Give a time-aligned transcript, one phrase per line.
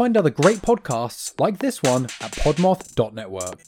[0.00, 3.60] find other great podcasts like this one at podmoth.network.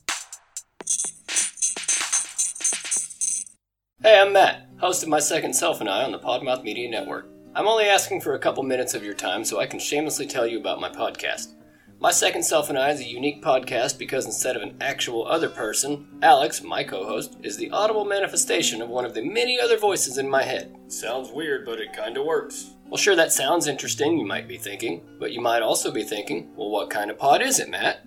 [4.03, 6.89] Hey, I'm Matt, host of My Second Self and I on the Pod Moth Media
[6.89, 7.29] Network.
[7.55, 10.47] I'm only asking for a couple minutes of your time so I can shamelessly tell
[10.47, 11.53] you about my podcast.
[12.01, 15.51] My Second Self and I is a unique podcast because instead of an actual other
[15.51, 19.77] person, Alex, my co host, is the audible manifestation of one of the many other
[19.77, 20.75] voices in my head.
[20.89, 22.71] Sounds weird, but it kinda works.
[22.93, 26.55] Well, sure, that sounds interesting, you might be thinking, but you might also be thinking,
[26.55, 28.05] well, what kind of pod is it, Matt?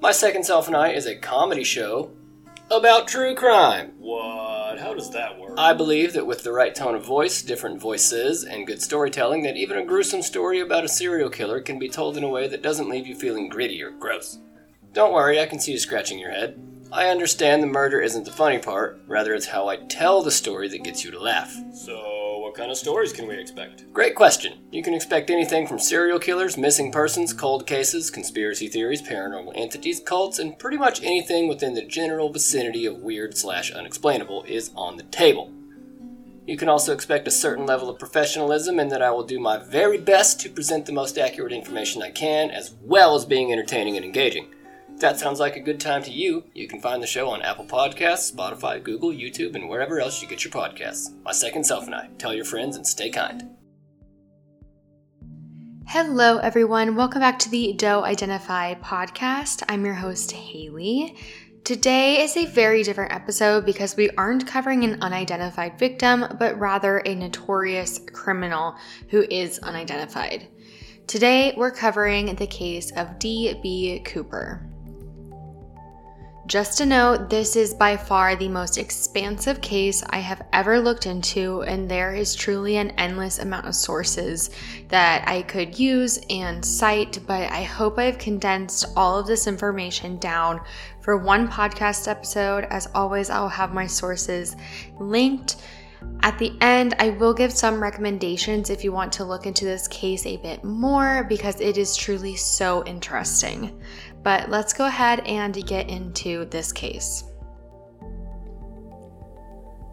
[0.00, 2.10] My Second Self and I is a comedy show
[2.72, 3.92] about true crime.
[4.00, 4.80] What?
[4.80, 5.54] How does that work?
[5.56, 9.56] I believe that with the right tone of voice, different voices, and good storytelling, that
[9.56, 12.62] even a gruesome story about a serial killer can be told in a way that
[12.62, 14.40] doesn't leave you feeling gritty or gross.
[14.92, 16.60] Don't worry, I can see you scratching your head.
[16.90, 20.66] I understand the murder isn't the funny part, rather, it's how I tell the story
[20.66, 21.54] that gets you to laugh.
[21.72, 22.19] So,
[22.50, 23.84] what kind of stories can we expect?
[23.92, 24.58] Great question.
[24.72, 30.00] You can expect anything from serial killers, missing persons, cold cases, conspiracy theories, paranormal entities,
[30.00, 34.96] cults, and pretty much anything within the general vicinity of weird slash unexplainable is on
[34.96, 35.52] the table.
[36.44, 39.56] You can also expect a certain level of professionalism and that I will do my
[39.56, 43.94] very best to present the most accurate information I can, as well as being entertaining
[43.94, 44.48] and engaging.
[45.00, 47.64] That sounds like a good time to you, you can find the show on Apple
[47.64, 51.14] Podcasts, Spotify, Google, YouTube, and wherever else you get your podcasts.
[51.24, 52.10] My second self and I.
[52.18, 53.48] Tell your friends and stay kind.
[55.86, 56.96] Hello, everyone.
[56.96, 59.62] Welcome back to the Doe Identify podcast.
[59.70, 61.16] I'm your host, Haley.
[61.64, 66.98] Today is a very different episode because we aren't covering an unidentified victim, but rather
[67.06, 68.76] a notorious criminal
[69.08, 70.46] who is unidentified.
[71.06, 74.02] Today, we're covering the case of D.B.
[74.04, 74.66] Cooper.
[76.50, 81.06] Just to note, this is by far the most expansive case I have ever looked
[81.06, 84.50] into, and there is truly an endless amount of sources
[84.88, 90.18] that I could use and cite, but I hope I've condensed all of this information
[90.18, 90.60] down
[91.02, 92.64] for one podcast episode.
[92.64, 94.56] As always, I'll have my sources
[94.98, 95.54] linked.
[96.22, 99.86] At the end, I will give some recommendations if you want to look into this
[99.86, 103.80] case a bit more because it is truly so interesting.
[104.22, 107.24] But let's go ahead and get into this case.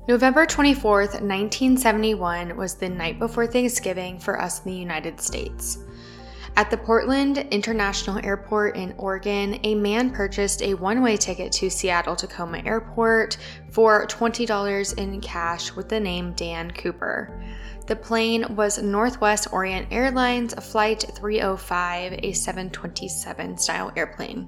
[0.07, 5.79] November 24th, 1971 was the night before Thanksgiving for us in the United States.
[6.57, 11.69] At the Portland International Airport in Oregon, a man purchased a one way ticket to
[11.69, 13.37] Seattle Tacoma Airport
[13.69, 17.39] for $20 in cash with the name Dan Cooper.
[17.85, 24.47] The plane was Northwest Orient Airlines Flight 305, a 727 style airplane.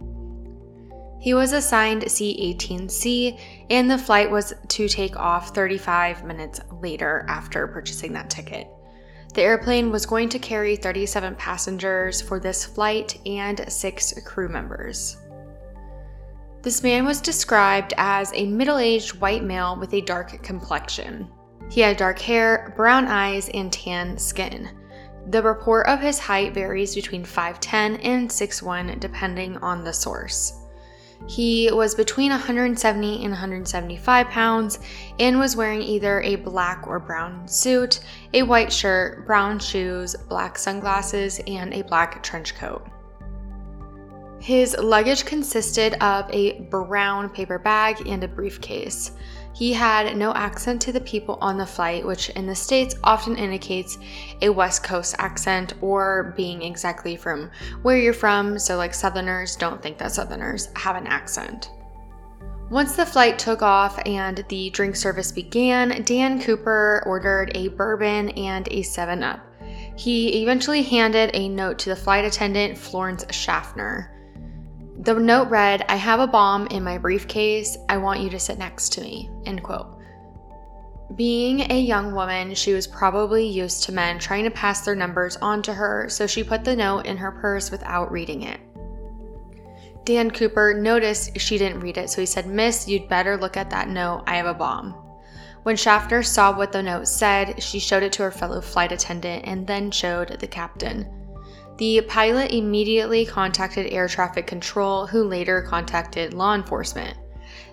[1.21, 3.39] He was assigned C 18C,
[3.69, 8.67] and the flight was to take off 35 minutes later after purchasing that ticket.
[9.33, 15.17] The airplane was going to carry 37 passengers for this flight and six crew members.
[16.61, 21.27] This man was described as a middle aged white male with a dark complexion.
[21.69, 24.69] He had dark hair, brown eyes, and tan skin.
[25.27, 30.53] The report of his height varies between 5'10 and 6'1 depending on the source.
[31.27, 34.79] He was between 170 and 175 pounds
[35.19, 37.99] and was wearing either a black or brown suit,
[38.33, 42.87] a white shirt, brown shoes, black sunglasses, and a black trench coat.
[44.39, 49.11] His luggage consisted of a brown paper bag and a briefcase.
[49.53, 53.35] He had no accent to the people on the flight, which in the States often
[53.35, 53.97] indicates
[54.41, 57.49] a West Coast accent or being exactly from
[57.81, 58.57] where you're from.
[58.59, 61.71] So, like Southerners don't think that Southerners have an accent.
[62.69, 68.29] Once the flight took off and the drink service began, Dan Cooper ordered a bourbon
[68.29, 69.39] and a 7 Up.
[69.95, 74.11] He eventually handed a note to the flight attendant, Florence Schaffner.
[75.01, 77.77] The note read, I have a bomb in my briefcase.
[77.87, 79.29] I want you to sit next to me.
[79.45, 79.97] End quote.
[81.15, 85.37] Being a young woman, she was probably used to men trying to pass their numbers
[85.37, 88.59] on to her, so she put the note in her purse without reading it.
[90.03, 93.69] Dan Cooper noticed she didn't read it, so he said, Miss, you'd better look at
[93.69, 94.23] that note.
[94.27, 94.91] I have a bomb.
[95.63, 99.45] When Schaffner saw what the note said, she showed it to her fellow flight attendant
[99.45, 101.18] and then showed the captain.
[101.79, 107.17] The pilot immediately contacted air traffic control, who later contacted law enforcement.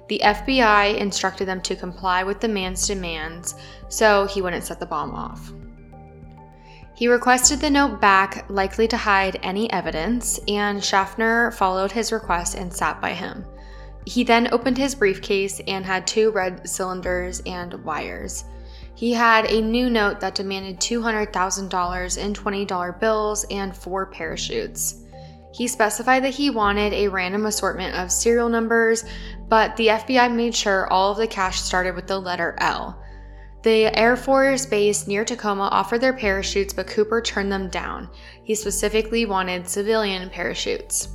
[0.08, 3.56] The FBI instructed them to comply with the man's demands
[3.88, 5.52] so he wouldn't set the bomb off.
[6.94, 12.54] He requested the note back, likely to hide any evidence, and Schaffner followed his request
[12.54, 13.44] and sat by him.
[14.06, 18.44] He then opened his briefcase and had two red cylinders and wires.
[18.96, 25.02] He had a new note that demanded $200,000 in $20 bills and four parachutes.
[25.52, 29.04] He specified that he wanted a random assortment of serial numbers,
[29.48, 33.02] but the FBI made sure all of the cash started with the letter L.
[33.62, 38.08] The Air Force Base near Tacoma offered their parachutes, but Cooper turned them down.
[38.44, 41.08] He specifically wanted civilian parachutes.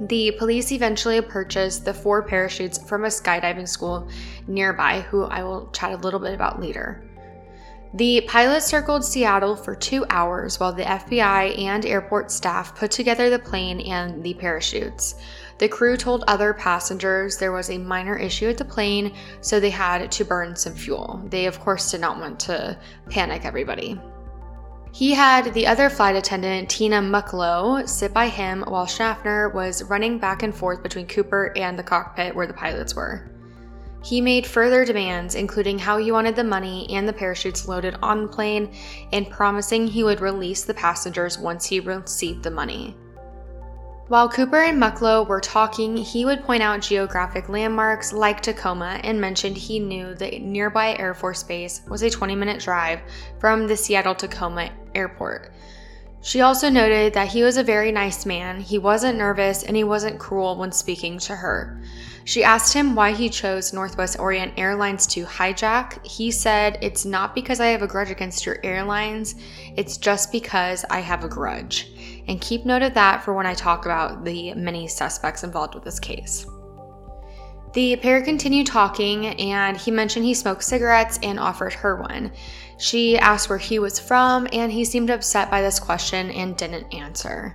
[0.00, 4.08] The police eventually purchased the four parachutes from a skydiving school
[4.46, 7.04] nearby, who I will chat a little bit about later.
[7.92, 13.28] The pilot circled Seattle for two hours while the FBI and airport staff put together
[13.28, 15.16] the plane and the parachutes.
[15.58, 19.70] The crew told other passengers there was a minor issue with the plane, so they
[19.70, 21.20] had to burn some fuel.
[21.28, 22.78] They, of course, did not want to
[23.10, 24.00] panic everybody.
[24.92, 30.18] He had the other flight attendant, Tina Mucklow, sit by him while Schaffner was running
[30.18, 33.30] back and forth between Cooper and the cockpit where the pilots were.
[34.02, 38.22] He made further demands, including how he wanted the money and the parachutes loaded on
[38.22, 38.74] the plane,
[39.12, 42.96] and promising he would release the passengers once he received the money.
[44.08, 49.20] While Cooper and Mucklow were talking, he would point out geographic landmarks like Tacoma and
[49.20, 53.02] mentioned he knew the nearby Air Force Base was a 20 minute drive
[53.38, 55.52] from the Seattle Tacoma airport.
[56.22, 59.84] She also noted that he was a very nice man, he wasn't nervous, and he
[59.84, 61.80] wasn't cruel when speaking to her.
[62.24, 66.04] She asked him why he chose Northwest Orient Airlines to hijack.
[66.06, 69.34] He said, It's not because I have a grudge against your airlines,
[69.76, 71.90] it's just because I have a grudge.
[72.28, 75.84] And keep note of that for when I talk about the many suspects involved with
[75.84, 76.46] this case.
[77.72, 82.32] The pair continued talking, and he mentioned he smoked cigarettes and offered her one.
[82.80, 86.94] She asked where he was from, and he seemed upset by this question and didn't
[86.94, 87.54] answer.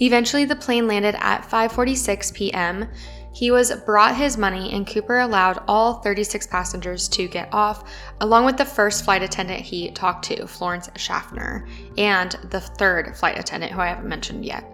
[0.00, 2.88] Eventually, the plane landed at 5:46 p.m.
[3.34, 7.84] He was brought his money, and Cooper allowed all 36 passengers to get off,
[8.22, 11.68] along with the first flight attendant he talked to, Florence Schaffner,
[11.98, 14.64] and the third flight attendant, who I haven't mentioned yet.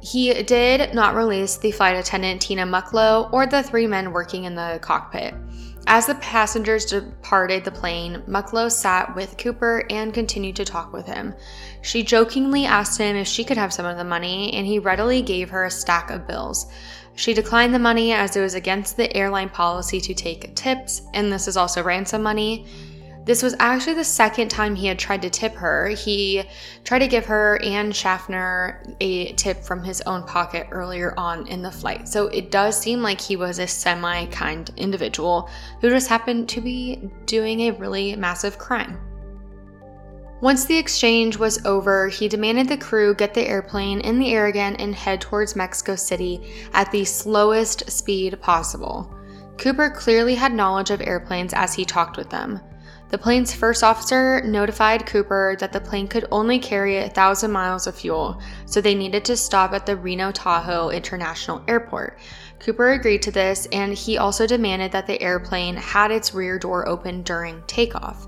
[0.00, 4.54] He did not release the flight attendant, Tina Mucklow, or the three men working in
[4.54, 5.34] the cockpit.
[5.86, 11.06] As the passengers departed the plane, Mucklow sat with Cooper and continued to talk with
[11.06, 11.34] him.
[11.82, 15.20] She jokingly asked him if she could have some of the money, and he readily
[15.20, 16.66] gave her a stack of bills.
[17.16, 21.30] She declined the money as it was against the airline policy to take tips, and
[21.30, 22.66] this is also ransom money.
[23.24, 25.88] This was actually the second time he had tried to tip her.
[25.88, 26.44] He
[26.84, 31.62] tried to give her and Schaffner a tip from his own pocket earlier on in
[31.62, 32.06] the flight.
[32.06, 35.48] So it does seem like he was a semi kind individual
[35.80, 38.98] who just happened to be doing a really massive crime.
[40.42, 44.46] Once the exchange was over, he demanded the crew get the airplane in the air
[44.46, 49.14] again and head towards Mexico City at the slowest speed possible.
[49.56, 52.60] Cooper clearly had knowledge of airplanes as he talked with them.
[53.14, 57.86] The plane's first officer notified Cooper that the plane could only carry a thousand miles
[57.86, 62.18] of fuel, so they needed to stop at the Reno Tahoe International Airport.
[62.58, 66.88] Cooper agreed to this, and he also demanded that the airplane had its rear door
[66.88, 68.26] open during takeoff.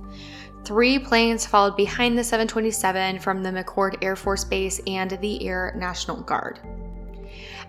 [0.65, 5.75] Three planes followed behind the 727 from the McChord Air Force Base and the Air
[5.77, 6.61] National Guard.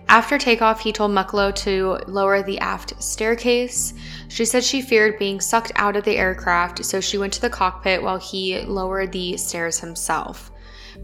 [0.08, 3.92] After takeoff, he told Mucklow to lower the aft staircase.
[4.28, 7.50] She said she feared being sucked out of the aircraft, so she went to the
[7.50, 10.50] cockpit while he lowered the stairs himself.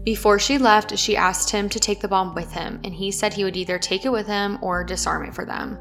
[0.03, 3.33] Before she left, she asked him to take the bomb with him, and he said
[3.33, 5.77] he would either take it with him or disarm it for them.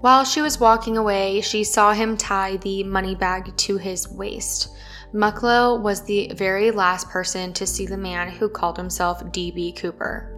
[0.00, 4.68] While she was walking away, she saw him tie the money bag to his waist.
[5.12, 10.37] Mucklow was the very last person to see the man who called himself DB Cooper.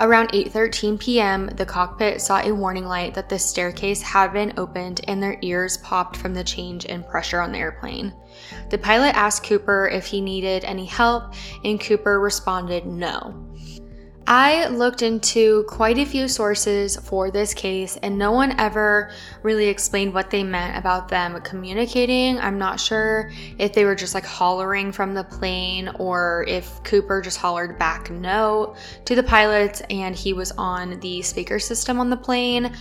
[0.00, 5.00] Around 8:13 p.m., the cockpit saw a warning light that the staircase had been opened
[5.06, 8.12] and their ears popped from the change in pressure on the airplane.
[8.70, 11.34] The pilot asked Cooper if he needed any help,
[11.64, 13.53] and Cooper responded no.
[14.26, 19.10] I looked into quite a few sources for this case, and no one ever
[19.42, 22.38] really explained what they meant about them communicating.
[22.38, 27.20] I'm not sure if they were just like hollering from the plane or if Cooper
[27.20, 32.08] just hollered back no to the pilots and he was on the speaker system on
[32.08, 32.74] the plane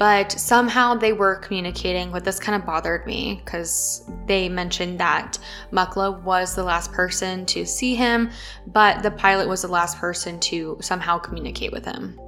[0.00, 2.10] but somehow they were communicating.
[2.10, 5.38] But this kind of bothered me because they mentioned that
[5.72, 8.30] Mucklow was the last person to see him,
[8.66, 12.18] but the pilot was the last person to somehow communicate with him.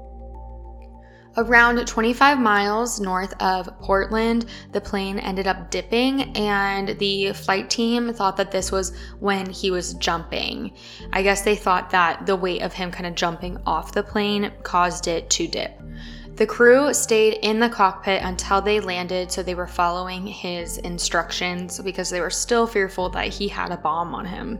[1.39, 8.13] Around 25 miles north of Portland, the plane ended up dipping, and the flight team
[8.13, 10.75] thought that this was when he was jumping.
[11.15, 14.53] I guess they thought that the weight of him kind of jumping off the plane
[14.63, 15.81] caused it to dip.
[16.37, 21.79] The crew stayed in the cockpit until they landed, so they were following his instructions
[21.81, 24.59] because they were still fearful that he had a bomb on him.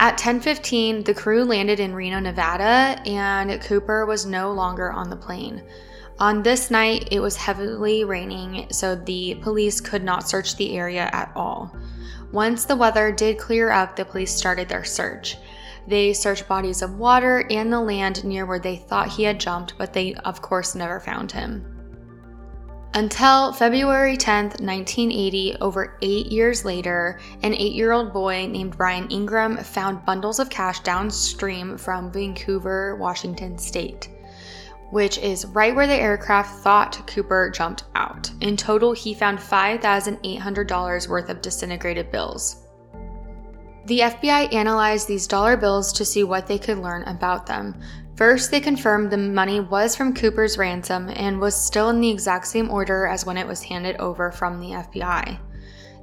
[0.00, 5.16] At 10:15, the crew landed in Reno, Nevada, and Cooper was no longer on the
[5.16, 5.62] plane.
[6.18, 11.08] On this night, it was heavily raining, so the police could not search the area
[11.12, 11.76] at all.
[12.32, 15.36] Once the weather did clear up, the police started their search.
[15.86, 19.74] They searched bodies of water and the land near where they thought he had jumped,
[19.78, 21.76] but they, of course, never found him.
[22.96, 29.06] Until February 10, 1980, over eight years later, an eight year old boy named Brian
[29.10, 34.08] Ingram found bundles of cash downstream from Vancouver, Washington state,
[34.92, 38.30] which is right where the aircraft thought Cooper jumped out.
[38.40, 42.65] In total, he found $5,800 worth of disintegrated bills.
[43.86, 47.80] The FBI analyzed these dollar bills to see what they could learn about them.
[48.16, 52.48] First, they confirmed the money was from Cooper's ransom and was still in the exact
[52.48, 55.38] same order as when it was handed over from the FBI.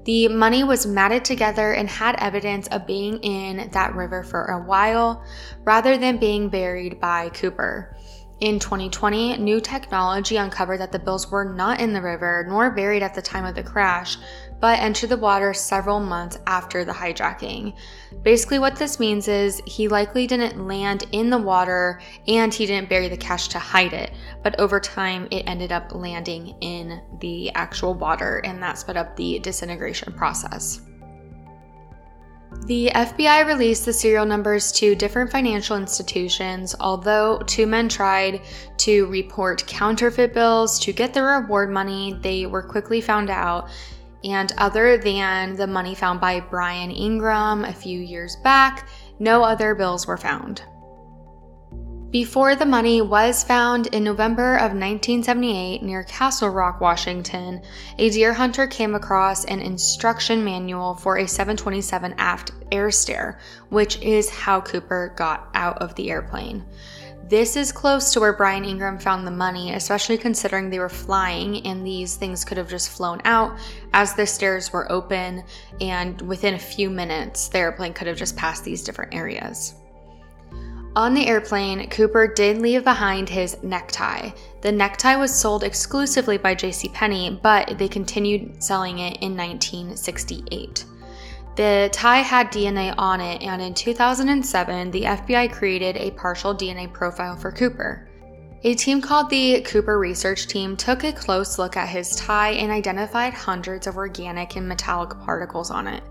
[0.05, 4.63] The money was matted together and had evidence of being in that river for a
[4.63, 5.21] while
[5.65, 7.97] rather than being buried by Cooper.
[8.39, 13.01] In 2020, new technology uncovered that the bills were not in the river nor buried
[13.01, 14.17] at the time of the crash,
[14.63, 17.75] but entered the water several months after the hijacking.
[18.21, 22.87] Basically, what this means is he likely didn't land in the water and he didn't
[22.87, 27.51] bury the cash to hide it, but over time it ended up landing in the
[27.55, 30.79] actual water, and that sped up the disintegration process.
[32.65, 38.39] The FBI released the serial numbers to different financial institutions, although two men tried
[38.77, 43.69] to report counterfeit bills to get the reward money, they were quickly found out
[44.23, 48.87] and other than the money found by Brian Ingram a few years back,
[49.19, 50.63] no other bills were found.
[52.13, 57.63] Before the money was found in November of 1978 near Castle Rock, Washington,
[57.97, 63.39] a deer hunter came across an instruction manual for a 727 aft air stair,
[63.69, 66.63] which is how Cooper got out of the airplane.
[67.33, 71.65] This is close to where Brian Ingram found the money, especially considering they were flying
[71.65, 73.57] and these things could have just flown out
[73.91, 75.43] as the stairs were open,
[75.81, 79.73] and within a few minutes, the airplane could have just passed these different areas.
[80.95, 84.29] On the airplane, Cooper did leave behind his necktie.
[84.61, 90.85] The necktie was sold exclusively by JCPenney, but they continued selling it in 1968.
[91.55, 96.91] The tie had DNA on it, and in 2007, the FBI created a partial DNA
[96.91, 98.09] profile for Cooper.
[98.63, 102.71] A team called the Cooper Research Team took a close look at his tie and
[102.71, 106.01] identified hundreds of organic and metallic particles on it.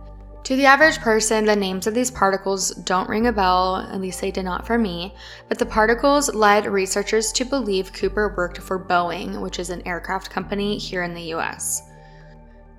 [0.45, 4.21] To the average person, the names of these particles don't ring a bell, at least
[4.21, 5.15] they did not for me,
[5.49, 10.31] but the particles led researchers to believe Cooper worked for Boeing, which is an aircraft
[10.31, 11.83] company here in the US.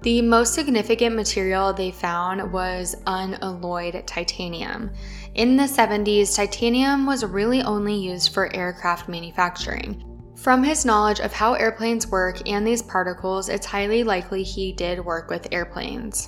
[0.04, 4.92] The most significant material they found was unalloyed titanium.
[5.34, 10.04] In the 70s, titanium was really only used for aircraft manufacturing.
[10.36, 15.00] From his knowledge of how airplanes work and these particles, it's highly likely he did
[15.00, 16.28] work with airplanes.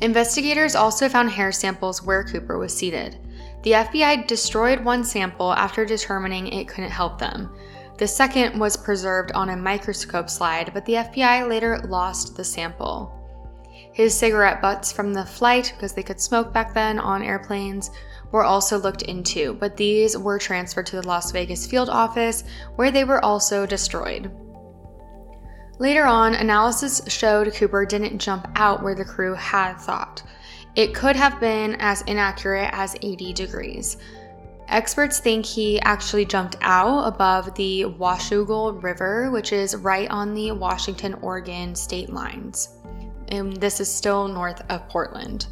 [0.00, 3.18] Investigators also found hair samples where Cooper was seated.
[3.64, 7.54] The FBI destroyed one sample after determining it couldn't help them.
[7.98, 13.12] The second was preserved on a microscope slide, but the FBI later lost the sample.
[13.92, 17.90] His cigarette butts from the flight, because they could smoke back then on airplanes,
[18.30, 22.44] were also looked into, but these were transferred to the Las Vegas field office,
[22.76, 24.30] where they were also destroyed.
[25.80, 30.22] Later on, analysis showed Cooper didn't jump out where the crew had thought.
[30.76, 33.96] It could have been as inaccurate as 80 degrees.
[34.68, 40.52] Experts think he actually jumped out above the Washougal River, which is right on the
[40.52, 42.76] Washington Oregon state lines.
[43.28, 45.46] And this is still north of Portland.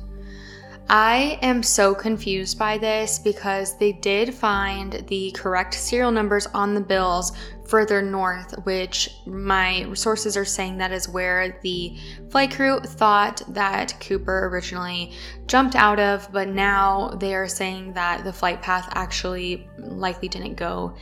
[0.89, 6.75] I am so confused by this because they did find the correct serial numbers on
[6.75, 7.33] the bills
[7.67, 11.97] further north, which my sources are saying that is where the
[12.31, 15.13] flight crew thought that Cooper originally
[15.49, 20.55] jumped out of, but now they are saying that the flight path actually likely didn't
[20.55, 20.95] go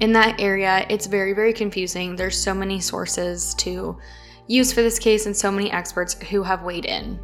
[0.00, 0.84] in that area.
[0.90, 2.16] It's very, very confusing.
[2.16, 3.98] There's so many sources to
[4.46, 7.18] use for this case and so many experts who have weighed in.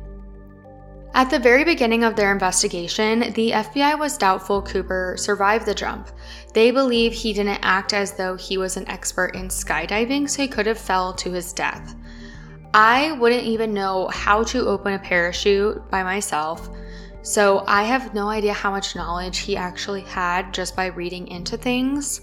[1.15, 6.11] At the very beginning of their investigation, the FBI was doubtful Cooper survived the jump.
[6.55, 10.49] They believe he didn't act as though he was an expert in skydiving, so he
[10.49, 11.97] could have fell to his death.
[12.75, 16.69] I wouldn't even know how to open a parachute by myself,
[17.23, 21.57] so I have no idea how much knowledge he actually had just by reading into
[21.57, 22.21] things.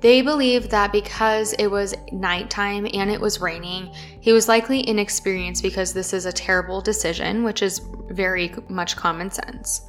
[0.00, 5.62] They believe that because it was nighttime and it was raining, he was likely inexperienced
[5.62, 9.82] because this is a terrible decision, which is very much common sense.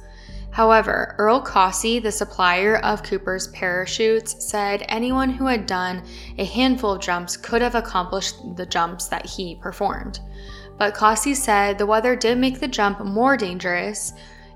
[0.52, 6.02] However, Earl Cossey, the supplier of Cooper's parachutes, said anyone who had done
[6.38, 10.18] a handful of jumps could have accomplished the jumps that he performed.
[10.76, 14.12] But Cossey said the weather did make the jump more dangerous.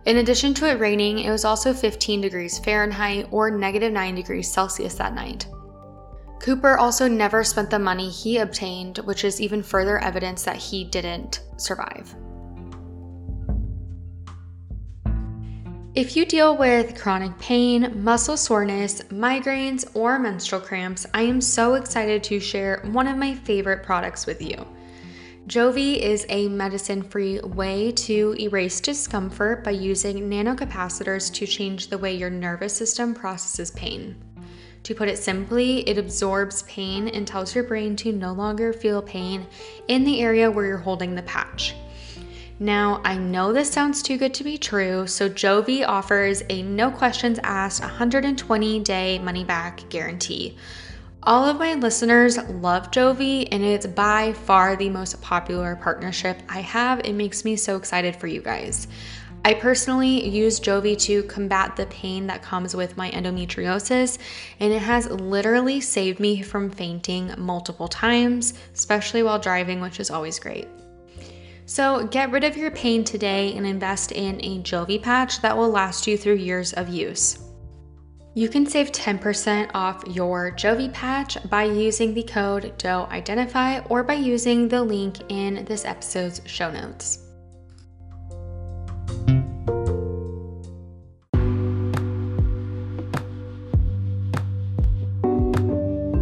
[0.06, 4.52] In addition to it raining, it was also 15 degrees Fahrenheit or negative 9 degrees
[4.52, 5.46] Celsius that night.
[6.40, 10.84] Cooper also never spent the money he obtained, which is even further evidence that he
[10.84, 12.14] didn't survive.
[15.94, 21.74] If you deal with chronic pain, muscle soreness, migraines, or menstrual cramps, I am so
[21.74, 24.66] excited to share one of my favorite products with you.
[25.46, 31.98] Jovi is a medicine free way to erase discomfort by using nanocapacitors to change the
[31.98, 34.16] way your nervous system processes pain.
[34.84, 39.02] To put it simply, it absorbs pain and tells your brain to no longer feel
[39.02, 39.46] pain
[39.86, 41.74] in the area where you're holding the patch.
[42.58, 46.90] Now, I know this sounds too good to be true, so Jovi offers a no
[46.90, 50.56] questions asked 120 day money back guarantee.
[51.26, 56.60] All of my listeners love Jovi, and it's by far the most popular partnership I
[56.60, 57.00] have.
[57.02, 58.88] It makes me so excited for you guys.
[59.42, 64.18] I personally use Jovi to combat the pain that comes with my endometriosis,
[64.60, 70.10] and it has literally saved me from fainting multiple times, especially while driving, which is
[70.10, 70.68] always great.
[71.64, 75.70] So get rid of your pain today and invest in a Jovi patch that will
[75.70, 77.43] last you through years of use.
[78.36, 84.14] You can save 10% off your Jovi patch by using the code DOIdentify or by
[84.14, 87.23] using the link in this episode's show notes.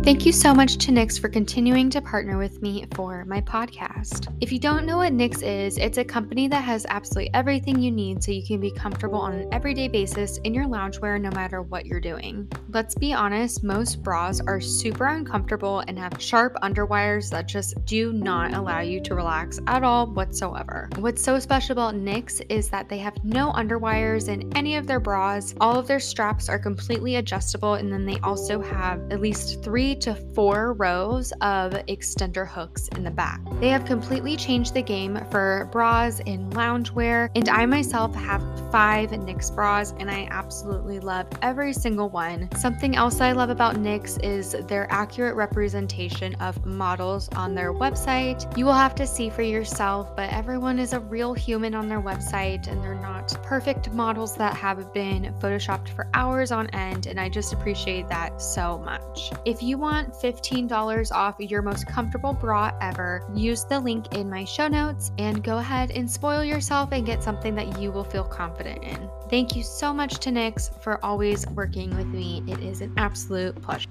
[0.05, 4.35] Thank you so much to Knix for continuing to partner with me for my podcast.
[4.41, 7.93] If you don't know what Knix is, it's a company that has absolutely everything you
[7.93, 11.63] need so you can be comfortable on an everyday basis in your loungewear no matter
[11.63, 12.51] what you're doing.
[12.71, 18.13] Let's be honest, most bras are super uncomfortable and have sharp underwires that just do
[18.13, 20.89] not allow you to relax at all whatsoever.
[20.97, 24.99] What's so special about Knix is that they have no underwires in any of their
[24.99, 25.55] bras.
[25.61, 29.63] All of their straps are completely adjustable, and then they also have at least
[29.97, 33.41] to four rows of extender hooks in the back.
[33.61, 39.11] They have completely changed the game for bras in loungewear, and I myself have five
[39.11, 42.49] Knix bras, and I absolutely love every single one.
[42.57, 48.57] Something else I love about Knix is their accurate representation of models on their website.
[48.57, 52.01] You will have to see for yourself, but everyone is a real human on their
[52.01, 57.21] website, and they're not perfect models that have been photoshopped for hours on end, and
[57.21, 59.33] I just appreciate that so much.
[59.45, 64.45] If you want $15 off your most comfortable bra ever, use the link in my
[64.45, 68.23] show notes and go ahead and spoil yourself and get something that you will feel
[68.23, 69.11] confident in.
[69.29, 72.45] Thank you so much to Knix for always working with me.
[72.47, 73.89] It is an absolute pleasure.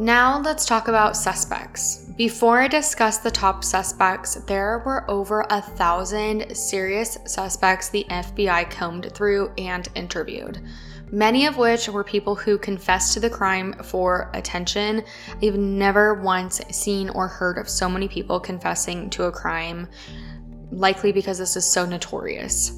[0.00, 2.06] Now let's talk about suspects.
[2.16, 8.70] Before I discuss the top suspects, there were over a thousand serious suspects the FBI
[8.70, 10.60] combed through and interviewed
[11.10, 15.04] many of which were people who confessed to the crime for attention.
[15.42, 19.88] I've never once seen or heard of so many people confessing to a crime,
[20.70, 22.72] likely because this is so notorious.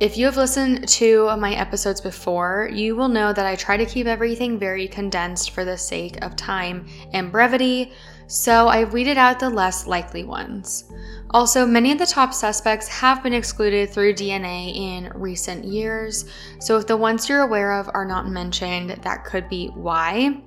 [0.00, 3.84] If you have listened to my episodes before, you will know that I try to
[3.84, 7.92] keep everything very condensed for the sake of time and brevity,
[8.30, 10.84] so I've weeded out the less likely ones.
[11.30, 16.76] Also, many of the top suspects have been excluded through DNA in recent years, so
[16.76, 20.40] if the ones you're aware of are not mentioned, that could be why.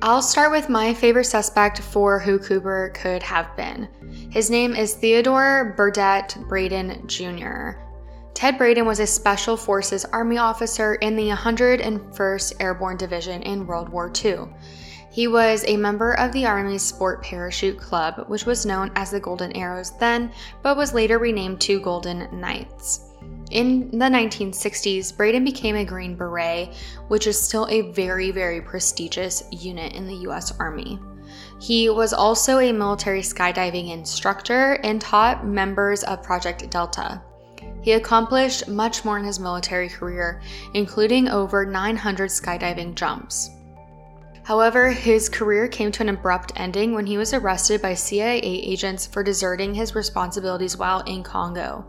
[0.00, 3.88] I'll start with my favorite suspect for who Cooper could have been.
[4.30, 7.80] His name is Theodore Burdett Braden Jr.
[8.32, 13.88] Ted Braden was a Special Forces Army officer in the 101st Airborne Division in World
[13.88, 14.46] War II.
[15.12, 19.20] He was a member of the Army's Sport Parachute Club, which was known as the
[19.20, 23.10] Golden Arrows then, but was later renamed to Golden Knights.
[23.50, 26.70] In the 1960s, Braden became a Green Beret,
[27.08, 30.98] which is still a very, very prestigious unit in the US Army.
[31.60, 37.20] He was also a military skydiving instructor and taught members of Project Delta.
[37.82, 40.40] He accomplished much more in his military career,
[40.72, 43.50] including over 900 skydiving jumps.
[44.44, 49.06] However, his career came to an abrupt ending when he was arrested by CIA agents
[49.06, 51.84] for deserting his responsibilities while in Congo.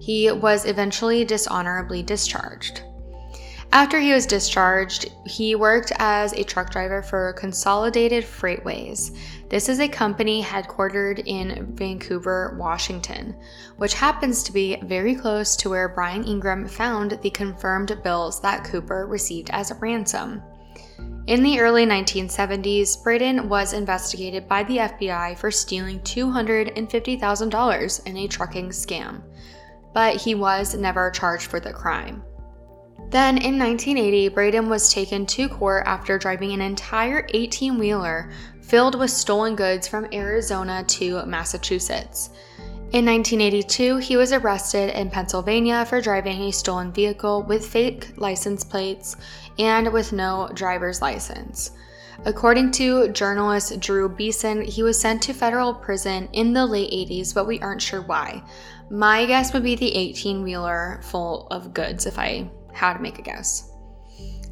[0.00, 2.82] He was eventually dishonorably discharged.
[3.70, 9.14] After he was discharged, he worked as a truck driver for Consolidated Freightways.
[9.50, 13.36] This is a company headquartered in Vancouver, Washington,
[13.76, 18.64] which happens to be very close to where Brian Ingram found the confirmed bills that
[18.64, 20.42] Cooper received as a ransom.
[21.26, 28.26] In the early 1970s, Braden was investigated by the FBI for stealing $250,000 in a
[28.26, 29.20] trucking scam,
[29.92, 32.22] but he was never charged for the crime.
[33.10, 38.30] Then in 1980, Braden was taken to court after driving an entire 18 wheeler
[38.62, 42.30] filled with stolen goods from Arizona to Massachusetts.
[42.90, 48.64] In 1982, he was arrested in Pennsylvania for driving a stolen vehicle with fake license
[48.64, 49.14] plates
[49.58, 51.72] and with no driver's license.
[52.24, 57.34] According to journalist Drew Beeson, he was sent to federal prison in the late 80s,
[57.34, 58.42] but we aren't sure why.
[58.88, 63.18] My guess would be the 18 wheeler full of goods if I had to make
[63.18, 63.67] a guess.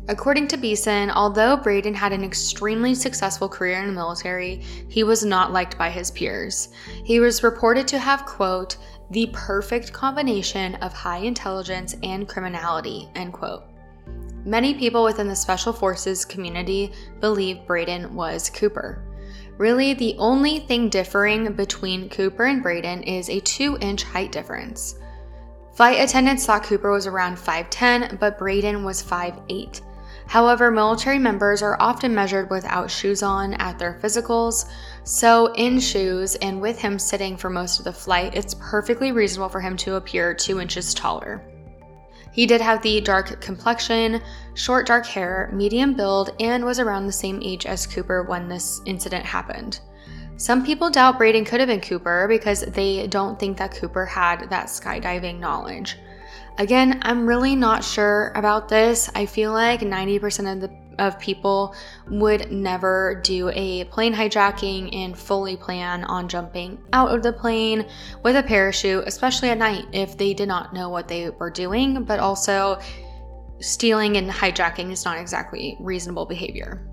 [0.08, 5.24] According to Beeson, although Braden had an extremely successful career in the military, he was
[5.24, 6.68] not liked by his peers.
[7.04, 8.76] He was reported to have, quote,
[9.10, 13.64] the perfect combination of high intelligence and criminality, end quote.
[14.44, 19.02] Many people within the Special Forces community believe Braden was Cooper.
[19.58, 25.00] Really, the only thing differing between Cooper and Braden is a 2 inch height difference.
[25.72, 29.80] Flight attendants thought Cooper was around 5'10, but Braden was 5'8.
[30.26, 34.68] However, military members are often measured without shoes on at their physicals,
[35.04, 39.48] so in shoes and with him sitting for most of the flight, it's perfectly reasonable
[39.48, 41.40] for him to appear two inches taller.
[42.32, 44.20] He did have the dark complexion,
[44.54, 48.82] short dark hair, medium build, and was around the same age as Cooper when this
[48.84, 49.80] incident happened.
[50.36, 54.50] Some people doubt Braden could have been Cooper because they don't think that Cooper had
[54.50, 55.96] that skydiving knowledge.
[56.58, 59.10] Again, I'm really not sure about this.
[59.14, 61.74] I feel like 90% of the of people
[62.08, 67.86] would never do a plane hijacking and fully plan on jumping out of the plane
[68.22, 72.04] with a parachute, especially at night if they did not know what they were doing,
[72.04, 72.80] but also
[73.60, 76.86] stealing and hijacking is not exactly reasonable behavior.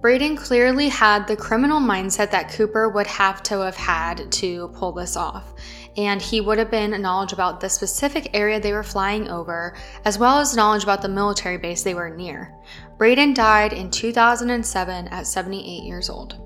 [0.00, 4.92] Braden clearly had the criminal mindset that Cooper would have to have had to pull
[4.92, 5.54] this off,
[5.96, 10.18] and he would have been knowledge about the specific area they were flying over, as
[10.18, 12.54] well as knowledge about the military base they were near.
[12.98, 16.40] Braden died in 2007 at 78 years old.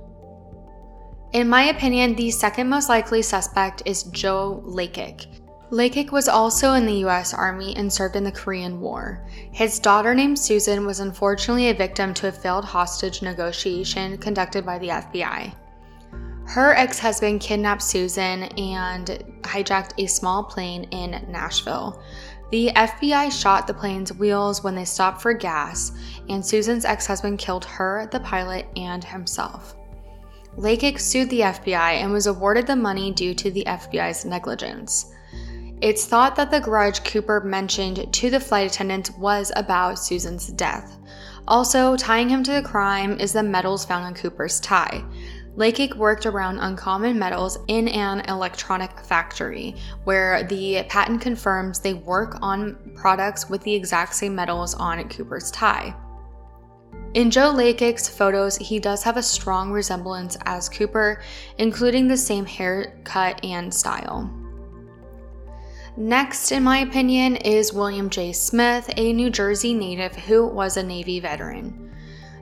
[1.33, 5.27] In my opinion, the second most likely suspect is Joe Lakich.
[5.71, 9.25] Lakich was also in the US Army and served in the Korean War.
[9.53, 14.81] His daughter, named Susan, was unfortunately a victim to a failed hostage negotiation conducted by
[14.81, 15.55] the FBI.
[16.51, 19.07] Her ex husband kidnapped Susan and
[19.43, 22.03] hijacked a small plane in Nashville.
[22.51, 25.93] The FBI shot the plane's wheels when they stopped for gas,
[26.29, 29.77] and Susan's ex husband killed her, the pilot, and himself.
[30.59, 35.15] Lakich sued the FBI and was awarded the money due to the FBI's negligence.
[35.81, 40.99] It's thought that the grudge Cooper mentioned to the flight attendants was about Susan's death.
[41.47, 45.05] Also, tying him to the crime is the metals found on Cooper's tie.
[45.61, 52.39] Lakich worked around uncommon metals in an electronic factory, where the patent confirms they work
[52.41, 55.95] on products with the exact same metals on Cooper's tie.
[57.13, 61.21] In Joe Lakich's photos, he does have a strong resemblance as Cooper,
[61.59, 64.35] including the same haircut and style.
[65.95, 68.33] Next, in my opinion, is William J.
[68.33, 71.90] Smith, a New Jersey native who was a Navy veteran.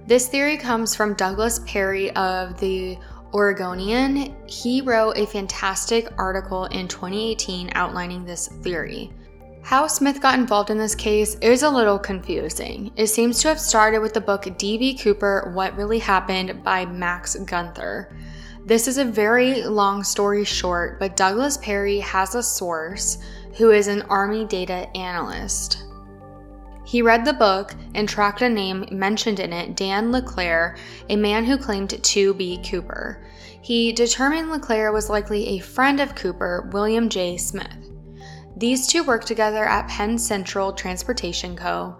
[0.08, 2.96] This theory comes from Douglas Perry of the
[3.34, 4.34] Oregonian.
[4.46, 9.12] He wrote a fantastic article in 2018 outlining this theory.
[9.62, 12.90] How Smith got involved in this case is a little confusing.
[12.96, 14.96] It seems to have started with the book D.B.
[14.96, 18.16] Cooper What Really Happened by Max Gunther.
[18.64, 23.18] This is a very long story short, but Douglas Perry has a source
[23.58, 25.84] who is an Army data analyst.
[26.88, 30.74] He read the book and tracked a name mentioned in it, Dan LeClaire,
[31.10, 33.22] a man who claimed to be Cooper.
[33.60, 37.36] He determined LeClaire was likely a friend of Cooper, William J.
[37.36, 37.90] Smith.
[38.56, 41.98] These two worked together at Penn Central Transportation Co.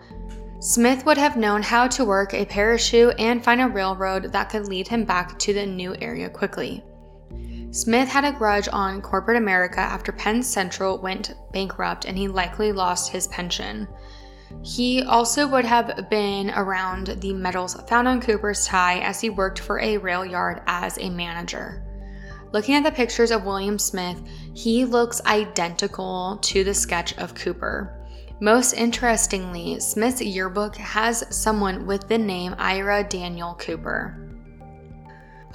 [0.61, 4.68] Smith would have known how to work a parachute and find a railroad that could
[4.68, 6.83] lead him back to the new area quickly.
[7.72, 12.72] Smith had a grudge on corporate America after Penn Central went bankrupt and he likely
[12.72, 13.87] lost his pension.
[14.62, 19.58] He also would have been around the metals found on Cooper's tie as he worked
[19.58, 21.84] for a rail yard as a manager.
[22.52, 24.20] Looking at the pictures of William Smith,
[24.54, 27.94] he looks identical to the sketch of Cooper.
[28.40, 34.24] Most interestingly, Smith's yearbook has someone with the name Ira Daniel Cooper.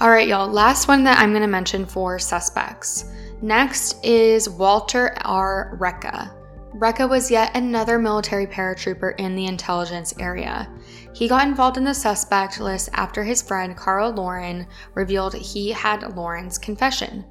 [0.00, 3.06] All right, y'all, last one that I'm going to mention for suspects.
[3.40, 5.76] Next is Walter R.
[5.80, 6.30] Reca.
[6.76, 10.68] Reca was yet another military paratrooper in the intelligence area.
[11.14, 16.16] He got involved in the suspect list after his friend Carl Laurin revealed he had
[16.16, 17.24] Laurin's confession.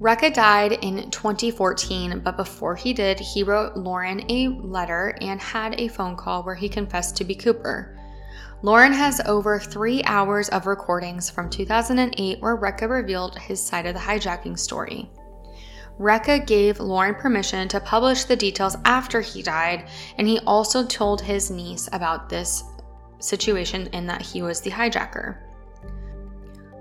[0.00, 5.78] Reca died in 2014, but before he did, he wrote Laurin a letter and had
[5.78, 7.98] a phone call where he confessed to be Cooper.
[8.62, 13.92] Laurin has over three hours of recordings from 2008 where Reca revealed his side of
[13.92, 15.10] the hijacking story.
[16.00, 19.86] Reca gave Laurin permission to publish the details after he died,
[20.16, 22.64] and he also told his niece about this
[23.18, 25.36] situation and that he was the hijacker.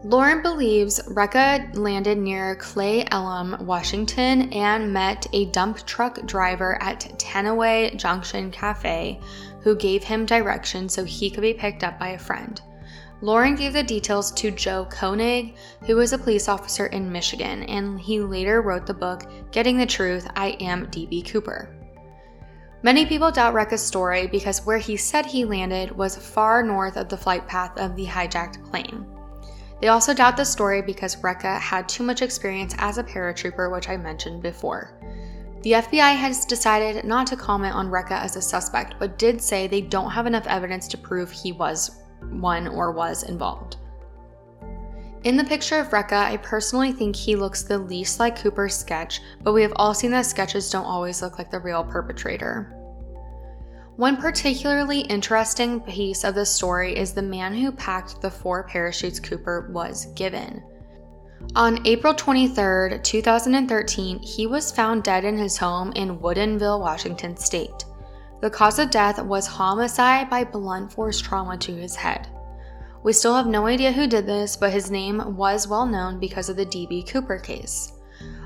[0.05, 7.01] Laurin believes Reca landed near Cle Elum, Washington, and met a dump truck driver at
[7.19, 9.19] Teanaway Junction Cafe
[9.63, 12.61] who gave him directions so he could be picked up by a friend.
[13.21, 15.55] Laurin gave the details to Joe Koenig,
[15.85, 19.85] who was a police officer in Michigan, and he later wrote the book Getting the
[19.85, 21.23] Truth I Am D.B.
[21.23, 21.75] Cooper.
[22.81, 27.09] Many people doubt Reca's story because where he said he landed was far north of
[27.09, 29.05] the flight path of the hijacked plane.
[29.81, 33.89] They also doubt the story because Reca had too much experience as a paratrooper, which
[33.89, 34.93] I mentioned before.
[35.61, 39.67] The FBI has decided not to comment on Reca as a suspect, but did say
[39.67, 43.77] they don't have enough evidence to prove he was one or was involved.
[45.23, 49.19] In the picture of Reca, I personally think he looks the least like Cooper's sketch,
[49.43, 52.73] but we have all seen that sketches don't always look like the real perpetrator.
[53.97, 59.19] One particularly interesting piece of the story is the man who packed the four parachutes
[59.19, 60.63] Cooper was given.
[61.55, 67.83] On April 23, 2013, he was found dead in his home in Woodinville, Washington state.
[68.41, 72.27] The cause of death was homicide by blunt force trauma to his head.
[73.03, 76.49] We still have no idea who did this, but his name was well known because
[76.49, 77.03] of the D.B.
[77.03, 77.93] Cooper case.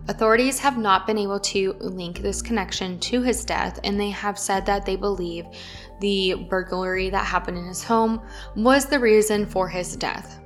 [0.08, 4.38] Authorities have not been able to link this connection to his death, and they have
[4.38, 5.45] said that they believe
[6.01, 8.21] the burglary that happened in his home
[8.56, 10.41] was the reason for his death.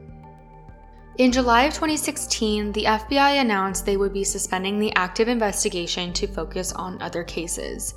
[1.18, 6.28] In July of 2016, the FBI announced they would be suspending the active investigation to
[6.28, 7.96] focus on other cases.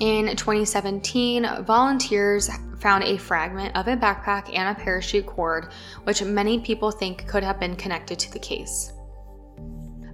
[0.00, 5.72] In 2017, volunteers found a fragment of a backpack and a parachute cord,
[6.04, 8.92] which many people think could have been connected to the case.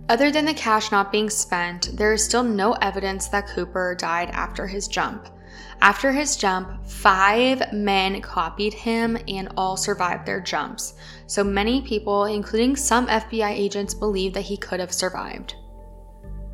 [0.08, 4.30] Other than the cash not being spent, there is still no evidence that Cooper died
[4.30, 5.28] after his jump.
[5.80, 10.94] After his jump, five men copied him and all survived their jumps.
[11.26, 15.56] So many people, including some FBI agents, believe that he could have survived.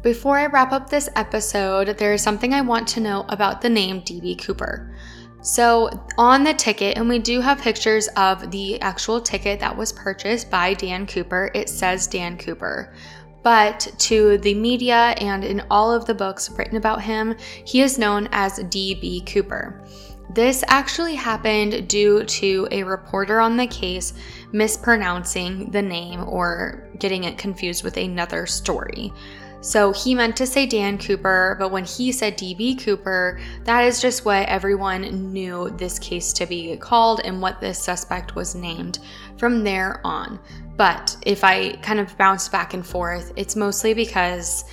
[0.03, 3.69] Before I wrap up this episode, there is something I want to know about the
[3.69, 4.95] name DB Cooper.
[5.43, 9.93] So, on the ticket, and we do have pictures of the actual ticket that was
[9.93, 12.95] purchased by Dan Cooper, it says Dan Cooper.
[13.43, 17.99] But to the media and in all of the books written about him, he is
[17.99, 19.85] known as DB Cooper.
[20.31, 24.13] This actually happened due to a reporter on the case
[24.53, 29.13] mispronouncing the name or getting it confused with another story.
[29.61, 34.01] So he meant to say Dan Cooper, but when he said DB Cooper, that is
[34.01, 39.01] just what everyone knew this case to be called and what this suspect was named
[39.37, 40.39] from there on.
[40.77, 44.65] But if I kind of bounce back and forth, it's mostly because,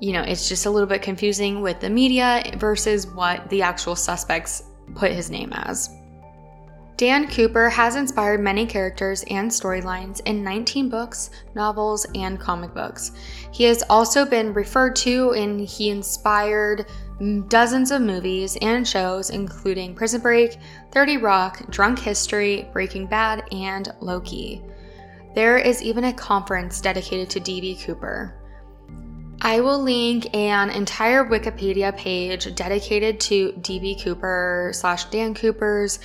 [0.00, 3.96] you know, it's just a little bit confusing with the media versus what the actual
[3.96, 5.95] suspects put his name as.
[6.96, 13.12] Dan Cooper has inspired many characters and storylines in 19 books, novels, and comic books.
[13.52, 16.86] He has also been referred to and he inspired
[17.48, 20.56] dozens of movies and shows, including Prison Break,
[20.92, 24.62] 30 Rock, Drunk History, Breaking Bad, and Loki.
[25.34, 27.76] There is even a conference dedicated to D.B.
[27.84, 28.34] Cooper.
[29.42, 34.00] I will link an entire Wikipedia page dedicated to D.B.
[34.02, 35.98] Cooper slash Dan Cooper's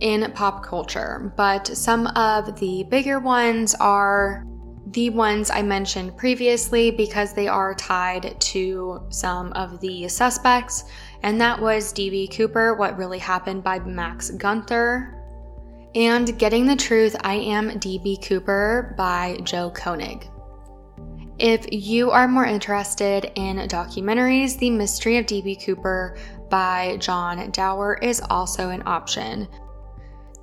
[0.00, 4.44] in pop culture, but some of the bigger ones are
[4.92, 10.84] the ones I mentioned previously because they are tied to some of the suspects,
[11.22, 12.28] and that was D.B.
[12.28, 15.12] Cooper, What Really Happened by Max Gunther,
[15.94, 18.18] and Getting the Truth I Am D.B.
[18.18, 20.28] Cooper by Joe Koenig.
[21.38, 25.56] If you are more interested in documentaries, The Mystery of D.B.
[25.56, 26.16] Cooper
[26.48, 29.48] by John Dower is also an option.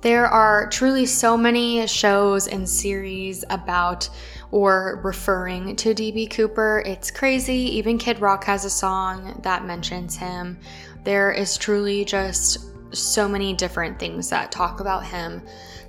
[0.04, 4.06] There are truly so many shows and series about
[4.50, 6.82] or referring to DB Cooper.
[6.84, 7.78] It's crazy.
[7.78, 10.58] Even Kid Rock has a song that mentions him.
[11.04, 15.40] There is truly just so many different things that talk about him.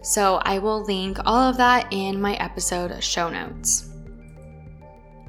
[0.02, 3.90] So I will link all of that in my episode show notes.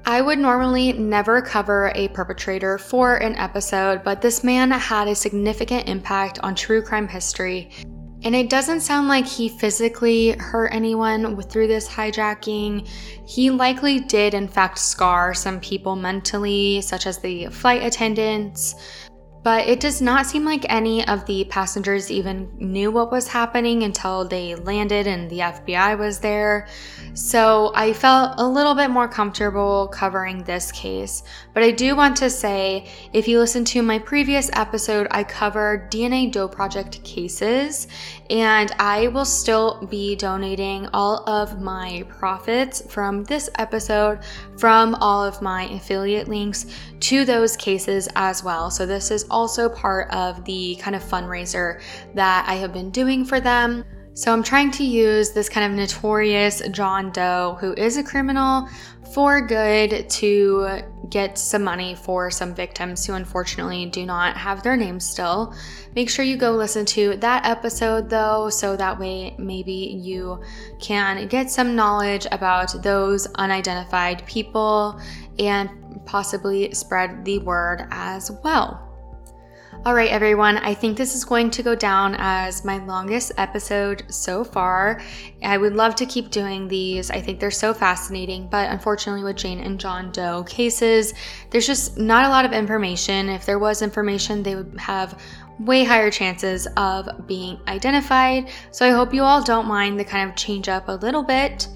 [0.05, 5.15] I would normally never cover a perpetrator for an episode, but this man had a
[5.17, 7.73] significant impact on true crime history.
[8.27, 12.85] And it doesn't sound like he physically hurt anyone through this hijacking.
[13.25, 18.75] He likely did, in fact, scar some people mentally, such as the flight attendants,
[19.47, 23.85] but it does not seem like any of the passengers even knew what was happening
[23.85, 26.67] until they landed and the FBI was there.
[27.15, 31.23] So I felt a little bit more comfortable covering this case.
[31.55, 35.93] But I do want to say if you listen to my previous episode, I covered
[35.93, 37.87] DNA Doe Project cases,
[38.29, 44.19] and I will still be donating all of my profits from this episode
[44.59, 46.67] from all of my affiliate links
[46.99, 48.71] to those cases as well.
[48.71, 51.83] So this is also part of the kind of fundraiser
[52.15, 53.85] that I have been doing for them.
[54.15, 58.67] So I'm trying to use this kind of notorious John Doe, who is a criminal,
[59.13, 64.75] for good to get some money for some victims who unfortunately do not have their
[64.75, 65.55] names still.
[65.95, 70.43] Make sure you go listen to that episode though, so that way maybe you
[70.81, 74.99] can get some knowledge about those unidentified people
[75.39, 75.69] and
[76.07, 78.86] possibly spread the word as well.
[79.85, 84.05] All right, everyone, I think this is going to go down as my longest episode
[84.09, 85.01] so far.
[85.45, 87.11] I would love to keep doing these.
[87.11, 91.15] I think they're so fascinating, but unfortunately, with Jane and John Doe cases,
[91.51, 93.29] there's just not a lot of information.
[93.29, 95.23] If there was information, they would have
[95.61, 98.49] way higher chances of being identified.
[98.73, 101.69] So I hope you all don't mind the kind of change up a little bit.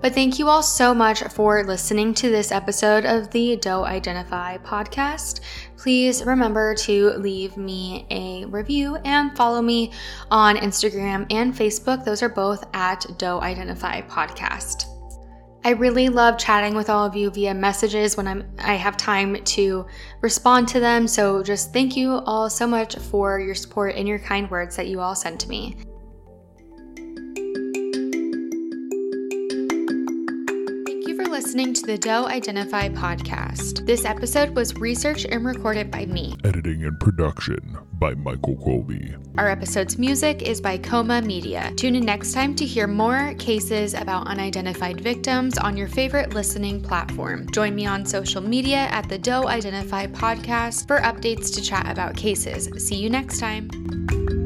[0.00, 4.56] But thank you all so much for listening to this episode of the Doe Identify
[4.58, 5.40] podcast.
[5.76, 9.92] Please remember to leave me a review and follow me
[10.30, 12.02] on Instagram and Facebook.
[12.02, 14.86] Those are both at Doe Identify Podcast.
[15.64, 19.44] I really love chatting with all of you via messages when I'm I have time
[19.44, 19.86] to
[20.22, 21.06] respond to them.
[21.06, 24.86] So just thank you all so much for your support and your kind words that
[24.86, 25.76] you all sent to me.
[31.50, 33.84] Listening to the Doe Identify podcast.
[33.84, 36.36] This episode was researched and recorded by me.
[36.44, 39.16] Editing and production by Michael Colby.
[39.36, 41.72] Our episode's music is by Coma Media.
[41.74, 46.80] Tune in next time to hear more cases about unidentified victims on your favorite listening
[46.80, 47.50] platform.
[47.50, 52.16] Join me on social media at the Doe Identify podcast for updates to chat about
[52.16, 52.68] cases.
[52.78, 54.39] See you next time.